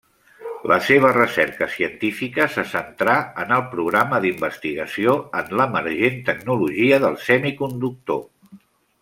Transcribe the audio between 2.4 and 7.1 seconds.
se centrà en el programa d'investigació en l'emergent tecnologia